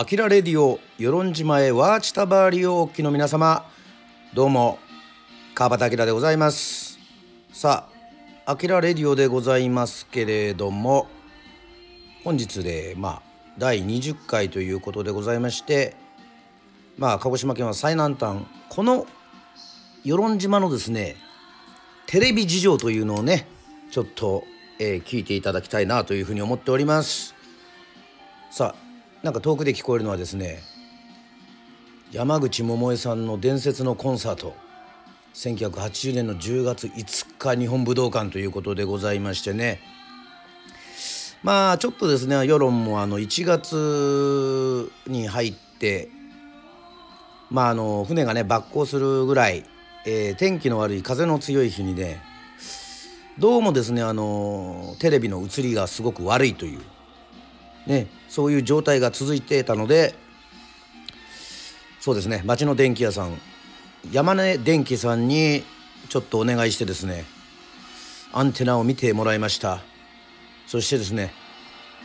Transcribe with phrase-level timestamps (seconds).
[0.00, 3.68] アキラレディオ与論島へワーチタバーリをお聞きの皆様
[4.32, 4.78] どうも
[5.56, 7.00] 川端明でございます。
[7.52, 7.88] さ
[8.46, 11.08] あアキラレディオでございますけれども
[12.22, 13.22] 本日でまあ
[13.58, 15.96] 第20回ということでございまして
[16.96, 19.04] まあ鹿児島県は最南端この
[20.04, 21.16] 与論島のですね
[22.06, 23.48] テレビ事情というのをね
[23.90, 24.44] ちょっと、
[24.78, 27.34] えー、聞いていただきたいなというふうに思っております。
[28.52, 28.87] さあ
[29.22, 30.60] なんか遠くで聞こえるのはですね
[32.12, 34.54] 山口百恵さんの伝説のコンサート
[35.34, 39.80] 1980年の10月5日日本武道館ということでございましてね。
[41.42, 46.08] まあちょっとですね世論もあの1月に入って
[47.50, 49.64] まああの船がね爆航するぐらい、
[50.04, 52.20] えー、天気の悪い風の強い日にね
[53.38, 56.80] どうもですねあのテレビの映りがすごく悪いという
[57.88, 60.14] ね、そういう状態が続いていたので
[62.00, 63.38] そうですね町の電気屋さん
[64.12, 65.64] 山根電気さんに
[66.08, 67.24] ちょっとお願いしてですね
[68.32, 69.80] アンテナを見てもらいました。
[70.66, 71.32] そしてですね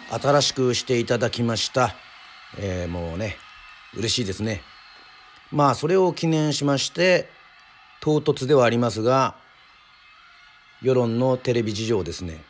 [0.10, 1.96] 新しくしていただきました、
[2.58, 3.36] えー、もうね
[3.96, 4.62] 嬉しいですね。
[5.52, 7.30] まあそれを記念しまして
[8.00, 9.36] 唐突ではありますが
[10.82, 12.42] 世論のテレビ事情ですね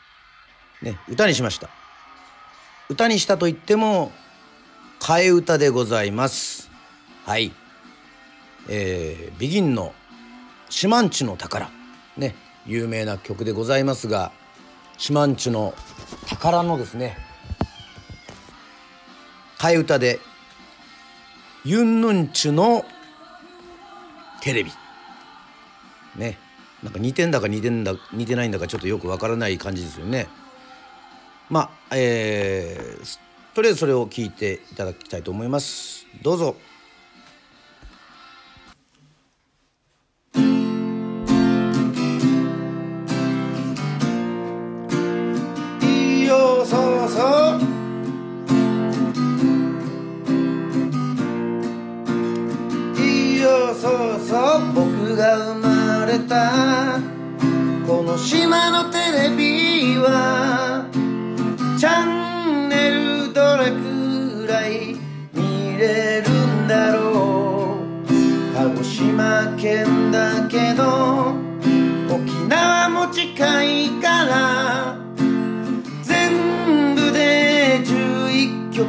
[0.81, 1.82] ね歌にしました。
[2.89, 4.11] 歌にしたと言っても
[4.99, 6.69] 替え歌でございます。
[7.25, 7.53] はい。
[8.69, 9.93] えー、ビギンの
[10.69, 11.69] 「シマンチの宝」
[12.15, 14.31] ね有名な曲でございますが
[14.97, 15.73] シマンチの
[16.27, 17.17] 宝のですね
[19.57, 20.19] 替え歌で
[21.65, 22.85] ユンヌンチュの
[24.41, 24.71] テレビ。
[26.15, 26.37] ね
[26.83, 30.27] なんか似てんだか似てんだ似てないんだかちょっとよくわからない感じですよね。
[31.53, 33.19] まあえー、
[33.53, 36.07] とりあえずそれを聞いていただきたいと思います。
[36.23, 36.55] どうぞ。
[63.65, 64.97] れくらい
[65.33, 67.77] 見れるんだろ
[68.09, 68.13] う。
[68.55, 71.35] 鹿児島県だけど
[72.09, 74.97] 沖縄も近いから
[76.03, 78.87] 全部で11曲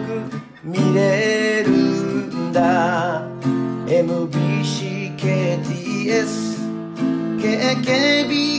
[0.65, 3.23] 見れるんだ。
[3.87, 4.25] MBCKTS
[7.39, 8.55] KKBKYT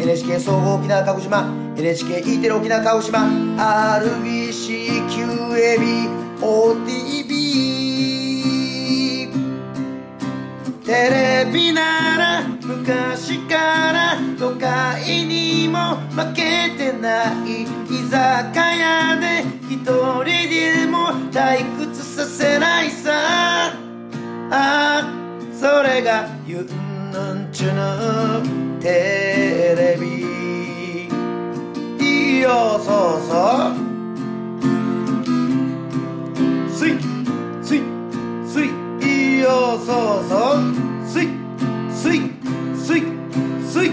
[0.00, 1.57] NHK 総合沖縄鹿児島。
[1.78, 3.20] NHK テレ沖縄鹿児島。
[3.56, 4.98] RBCQAB
[6.40, 7.28] OTB
[10.84, 17.66] テレビなら昔から都会にも負けてない居
[18.10, 23.72] 酒屋で一人でも退屈させないさ。
[24.50, 25.14] あ
[25.52, 26.66] それがユン
[27.12, 28.58] ヌンチュの。
[28.80, 29.57] テレビ
[32.48, 33.34] よそうそ
[33.68, 33.76] う。
[36.70, 36.90] スイ
[37.62, 37.82] スイ
[38.46, 38.66] スイ
[39.02, 40.58] いいよそうそう。
[41.06, 41.28] スイ
[41.90, 42.32] スイ
[42.74, 43.02] スイ
[43.66, 43.86] スイ。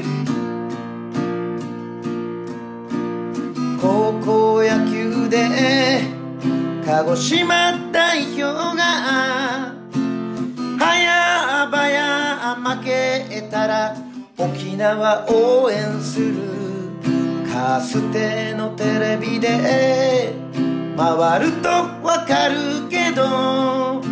[3.81, 6.07] 高校野球で
[6.85, 8.41] 鹿児島代表
[8.77, 9.73] が
[10.79, 13.97] 早々負けたら
[14.37, 16.54] 沖縄応援する。
[17.67, 20.35] カステのテレビで
[20.95, 21.69] 回ると
[22.05, 24.03] わかるけど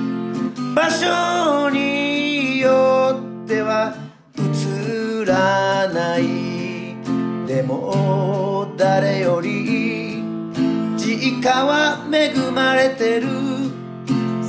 [0.74, 3.96] 場所によっては
[4.40, 6.98] 映らない。
[7.46, 10.24] でも誰より
[10.98, 13.28] 実家は恵まれてる。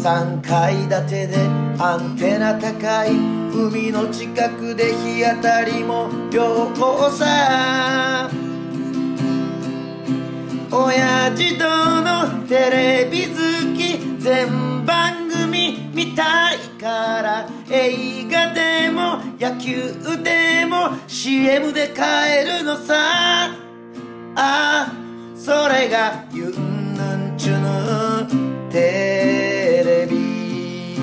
[0.03, 1.37] 3階建てで
[1.79, 3.11] アンテナ高い。
[3.53, 8.31] 海の近くで日当たりも良好さ。
[10.77, 11.65] 親父と
[12.03, 13.35] のテレビ好
[13.77, 22.95] き全番組見たいから映画でも野球でも CM で買えるのさ。
[22.97, 23.55] あ
[24.35, 24.93] あ
[25.37, 28.27] それがユンヌンチュの。
[28.73, 30.97] テレビ。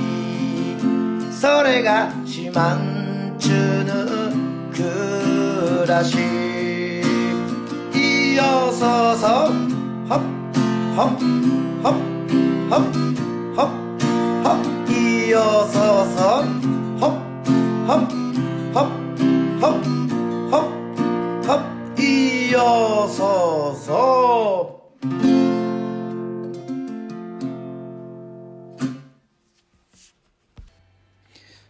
[1.32, 4.32] それがシマンチュの。
[4.74, 6.71] 暮らし。
[8.32, 8.88] いよそうそう
[10.08, 10.22] はっ
[10.96, 11.20] はっ
[11.84, 12.00] はっ
[12.70, 12.92] はっ
[13.58, 13.72] はっ
[14.44, 15.38] はっいいよ
[15.68, 16.48] そうそう
[17.00, 17.20] はっ
[17.88, 18.10] はっ
[18.74, 18.90] はっ
[19.60, 19.84] はっ
[20.50, 21.52] はっは
[21.98, 22.58] っいいよ
[23.10, 24.82] そうそう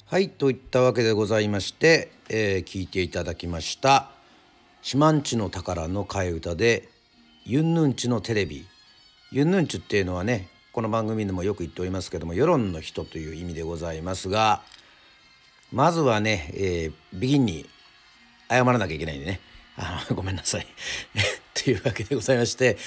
[0.06, 4.12] はいといったわけでございまして、えー聞いていただきました
[4.82, 6.90] 「四万地の宝の替え歌」で
[7.46, 8.66] 「ユンヌンチのテレビ」
[9.32, 14.62] ユンヌンチっていうのはねこの番組でもよく言っておりますけども世論の人という意味でございますが
[15.72, 17.70] まずはね、えー、ビギンに
[18.50, 19.40] 謝らなきゃいけないんでね。
[19.78, 20.68] あの ごめんなさい。
[21.54, 22.78] というわけでございまして、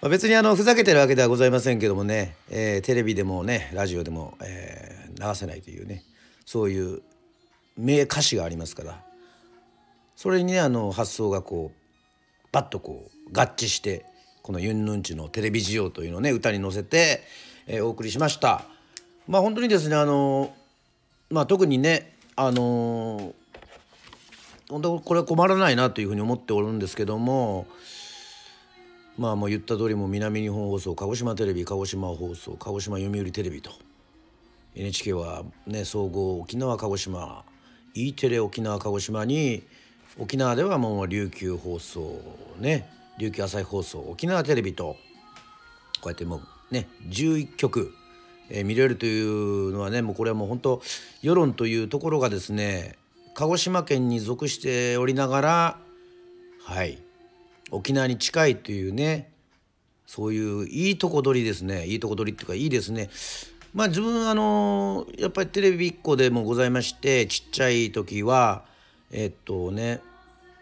[0.00, 6.04] まあ、別にあのふざけてるわけではございませんけどもね、えーテレビでもねラジオでも、えー流せないというね
[6.46, 7.02] そういう
[7.76, 9.07] 名歌詞がありますから。
[10.18, 14.04] それにねあの発想がこうパッとこう合致して
[14.42, 17.22] この「ユンヌンチのテレビ需要」というのをね歌に乗せて、
[17.68, 18.64] えーお送りしました。
[19.28, 20.52] まあ本当にですねあの
[21.30, 23.32] まあ特にねあの
[24.68, 27.68] 本当これは困らないなというふうに思っておるんですけども
[29.18, 33.70] まあもう言った通りも南日本放送鹿児島テレビ鹿児島放送鹿児島読売テレビと
[34.74, 37.44] NHK はね総合沖縄鹿児島
[37.94, 39.62] E テレ沖縄鹿児島に
[40.18, 42.20] 沖縄ではもう琉球放送
[42.58, 44.96] ね琉球朝日放送沖縄テレビと
[46.00, 47.94] こうやってもうね11曲、
[48.50, 50.82] えー見れるというのはねもうこれはもう本当
[51.22, 52.96] 世論というところがですね
[53.34, 55.78] 鹿児島県に属しておりながら
[56.64, 56.98] はい
[57.70, 59.30] 沖縄に近いというね
[60.06, 63.10] そういういいとこ取りですねいいとこ取りっていうかいいですね。
[63.74, 68.64] まあ自分あのやっぱりテレビ1個でもございましてちっちゃい時は
[69.12, 70.00] えっとね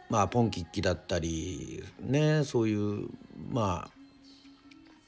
[0.08, 3.08] まあポンキッキだったりねそういう
[3.50, 3.91] まあ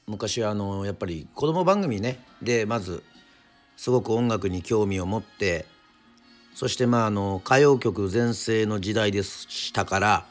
[0.07, 3.03] 昔あのやっぱり子供番組ねでまず
[3.77, 5.65] すごく音楽に興味を持って
[6.53, 10.25] そしてまああの歌謡曲全盛の時代でしたから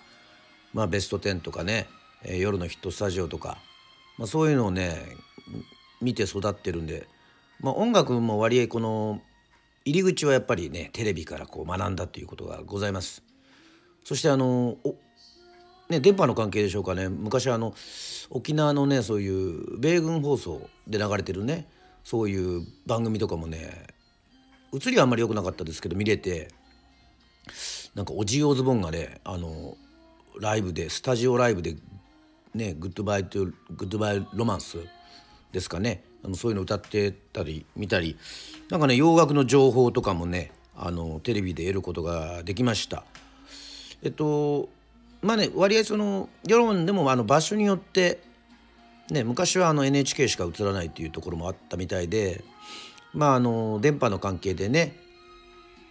[0.75, 1.87] まあベスト10とかね、
[2.25, 3.57] え夜のヒットスタジオとか、
[4.19, 4.97] まあ、そういうのをね
[6.03, 7.09] 見て育ってるんで、
[7.61, 9.21] まあ、音楽も割合この
[9.85, 13.28] 入り口はやっぱりねテレビからこう学んだということがございます。
[14.09, 14.95] そしてあのお
[15.91, 17.75] ね、電波の関係でしょうかね昔あの
[18.31, 21.69] 沖縄のねそういう米軍放送で流れてるね
[22.05, 23.85] そういう番組とかもね
[24.75, 26.49] 映りはあんまり良くなかったですけど見れて
[27.95, 29.77] なんかオジー・オズボンがねあの
[30.41, 31.77] ライブでスタジオライブで
[32.55, 34.79] ね「Goodbye to Goodbye Romance」
[35.53, 38.17] ですかねあのそういうの歌ってたり見たり
[38.71, 43.05] なんかね洋楽の情報とかもねあのテレビで得ることができました。
[44.03, 44.69] えっと
[45.23, 48.21] まあね割合その世論でもあの場所によって
[49.11, 52.45] ね昔はあの NHK しか映らないっていうところもあったみたいで
[53.13, 54.97] まああの電波の関係でね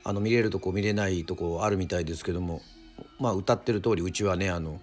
[0.04, 2.62] あの見れるとこ見れないとこあるみたいですけども
[3.19, 4.80] まあ歌ってる通りうちはねあの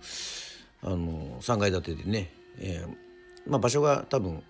[0.83, 4.43] あの3階建てでね、えーまあ、場所が多分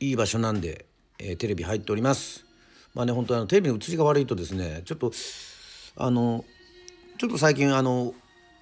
[0.00, 0.86] いい場所なんで、
[1.18, 2.46] えーテレビ入っております。
[2.94, 5.12] まあね本当あのテレビの映りが悪いとですねちょっと
[5.96, 6.44] あの
[7.20, 8.14] ちょっと最近あの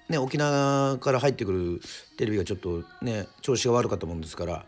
[0.09, 1.81] ね沖縄から入ってくる
[2.17, 4.65] テレビがちょっとね調子が悪かったもんですから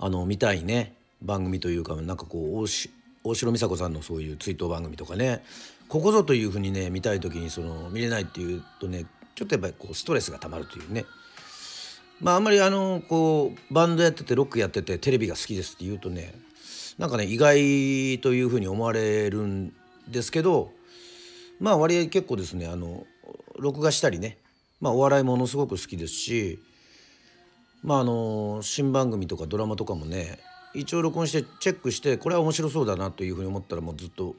[0.00, 5.44] あの見たいね番組というかなんかこう大城美佐子さんのそういう追悼番組とかね
[5.86, 11.04] ここぞというふうにね見たい時にその見れないっていうとねちょっとやっぱりこうストレスがたまるというね。
[12.20, 16.34] まああんまりあのこうバンドやっててロックやっててテレビが好きですって言うとね
[16.98, 19.72] なんかね意外というふうに思われるん
[20.08, 20.72] ですけど
[21.60, 23.06] まあ割合結構ですねあの
[23.58, 24.38] 録画したりね
[24.80, 26.58] まあお笑いものすごく好きですし
[27.82, 30.38] まああの新番組とかドラマとかもね
[30.74, 34.36] 一応録音してチェックしてこれは面白そうだなというふうに思ったらもうずっと、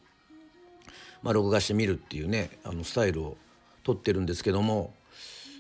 [1.22, 3.38] まあ、録画して見るっていうねあのスタイルを
[3.84, 4.94] とってるんですけども、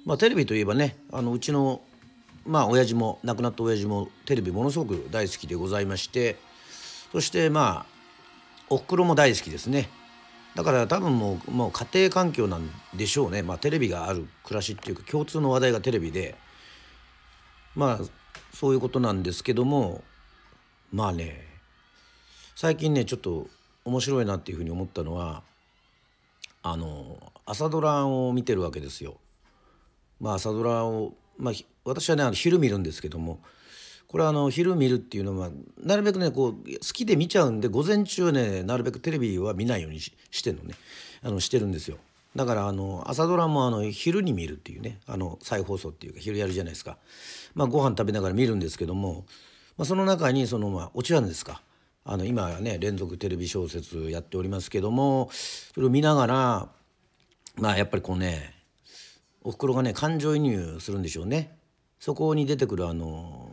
[0.05, 1.81] まあ、テレビといえばねあのうちの
[2.45, 6.37] まあ親父も亡くなった親父もテレビものすごく大好きでございまして
[7.11, 7.91] そしてまあ
[8.69, 9.89] おふくろも大好きですね。
[10.55, 16.35] だから多分もうもう家庭環境なんでしょうね、まあ、テレビがある暮らしっていうか共通の話題がテレビで
[17.75, 18.05] まあ
[18.53, 20.03] そういうことなんですけども
[20.91, 21.45] まあね
[22.55, 23.47] 最近ねちょっと
[23.85, 25.41] 面白いなっていうふうに思ったのは
[26.63, 29.15] あの朝ドラを見てるわけですよ。
[30.19, 31.53] まあ朝ドラを、まあ、
[31.85, 33.39] 私はねあの昼見るんですけども
[34.11, 35.51] これあの昼見るっていうのは
[35.81, 40.75] なるべくねこう好きで見ちゃうんで午前中ねなるべくテレビは見ないようにししてのね
[41.23, 41.97] あのしてるんですよ。
[42.35, 46.97] だからあの朝ドラもあの昼に見るっていうねあの再放送っていうか昼やるじゃないですか
[47.55, 49.25] まあご飯食べながら見るんですけども、
[49.77, 51.61] まあ、その中にそのまあ落ちんですか
[52.03, 56.69] あの今ね連続テレビ小説やっておりますけどもそれを見ながら
[57.55, 58.55] まあやっぱりこうね
[59.41, 61.57] おふくろがね感情移入するんでしょうね。
[62.01, 63.50] そこに出てくるあの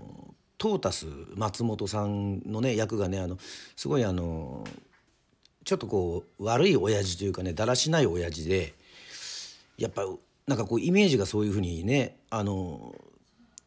[0.59, 3.39] トータス松本さんのね役がねあの
[3.77, 4.65] すごいあの
[5.65, 8.75] ちょっとこう悪い親父というかねだらしない親父で
[9.77, 10.05] やっぱ
[10.47, 12.95] なんかこうイメージがそういうふうにねあの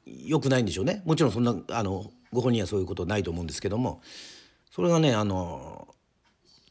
[0.05, 1.01] 良くないんでしょうね。
[1.05, 4.01] もちろんそんなあのご本人はそういうことないと思うんですけども。
[4.71, 5.88] それがねあの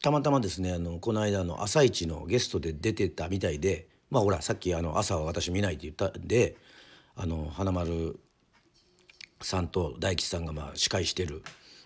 [0.03, 6.57] たまたまですねあのこの間の「朝一のゲストで出てたみたいでまあほらさっきあの朝は私見ないって言ったんで
[7.15, 8.19] あの花丸
[9.41, 11.43] さんと大吉さんがまあ司会してる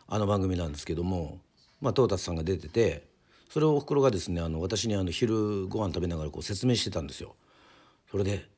[0.06, 1.38] あの番組なんですけども、
[1.80, 3.06] まあ、トータスさんが出てて
[3.48, 7.34] それをおふくろがですねあの私にあの昼ご飯食べながらこう説明してたんですよ。
[8.10, 8.48] それで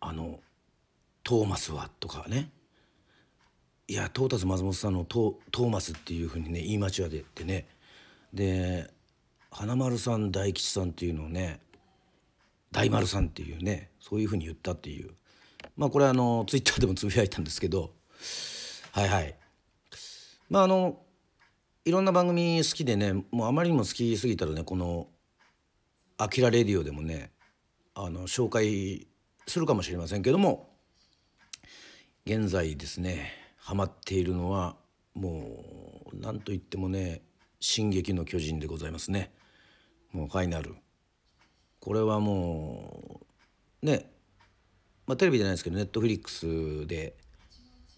[0.00, 0.40] あの
[1.22, 2.50] トーマスはとかね
[3.88, 7.66] いやトータス松本さんのトトーマスっていうふうにね言い間違えてね
[8.32, 8.90] で
[9.50, 11.60] 花丸さん大吉さんっていうのをね
[12.72, 15.10] 大丸さんっていうねそういうふうに言ったっていう
[15.76, 17.92] まあこれあのツイッターでもつぶやいたんですけど
[18.92, 19.34] はいはい。
[20.48, 21.02] まああの
[21.84, 25.08] いろんな番組好きでねもうあまりにも好きすぎたらねこの
[26.18, 27.30] 「あきらレディオ」でもね
[27.94, 29.06] あの紹介
[29.46, 30.76] するかもしれませんけども
[32.24, 34.76] 現在ですねハマっているのは
[35.14, 37.22] もう何と言ってもね
[37.60, 39.32] 「進撃の巨人」でございますね。
[40.12, 40.74] もうファイナル。
[41.80, 43.20] これはも
[43.82, 44.10] うね
[45.06, 47.16] まあテレビじゃないですけどネットフリックスで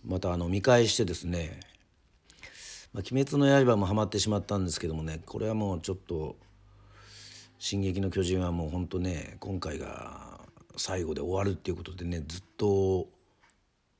[0.04, 1.60] またあの見返してですね
[2.92, 6.36] 「まあ、鬼滅の刃」もハマってしまったんですけどもねこれはもうちょっと
[7.58, 10.40] 「進撃の巨人」はもうほんとね今回が
[10.76, 13.08] 最後で終わるっていうことでねずっと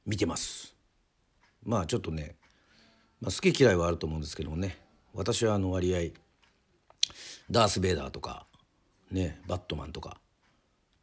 [0.07, 0.75] 見てます。
[1.64, 2.37] まあちょっとね、
[3.21, 4.78] まあ、好き嫌いはあると思うんですけどもね
[5.12, 6.12] 私はあの割合
[7.50, 8.47] ダース・ベイダーとか
[9.11, 10.21] ねバットマンとか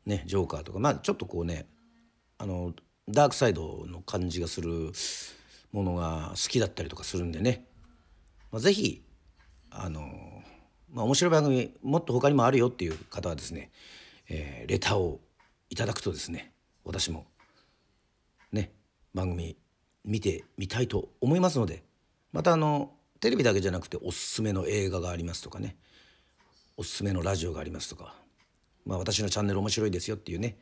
[0.06, 1.68] ねジョーカーとかまあちょっとこうね
[2.38, 2.74] あの
[3.08, 4.92] ダークサイドの感じがする
[5.72, 7.66] ものが好きだったりとかするんでね、
[8.52, 9.04] まあ、是非
[9.70, 10.02] あの
[10.92, 13.72] まあ面白い番組もっと他にもあるよっていう方はですね、
[14.30, 15.20] えー、レターを
[15.70, 17.26] いただくとですね私も
[18.52, 18.72] ね
[19.14, 19.58] 番組
[20.04, 21.84] 見てみたいと思いますので
[22.32, 25.76] またあのテレビだけじゃなくておすすめの映画がありますとかね
[26.78, 28.16] おすすめのラジオがありますとか、
[28.86, 30.58] まあ、私のチャンネル面白いですよっていうね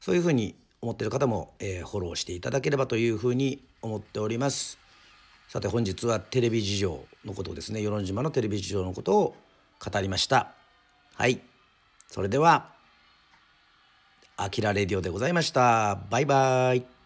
[0.00, 4.78] そういうふうに思ってる方も、えー、フォローしていただければというふうに思っております。
[5.48, 9.36] さて本日はテレビ事情のことをですね与論島のテレビ事情のことを
[9.84, 10.52] 語りました。
[11.14, 11.40] はい。
[12.08, 12.72] それでは
[14.36, 15.96] 「あきらレディオ」でございました。
[16.10, 16.97] バイバイ。